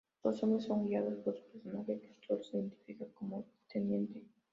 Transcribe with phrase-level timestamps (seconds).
[0.23, 4.23] Los hombres son guiados por un personaje que solo se identifica como "el Teniente".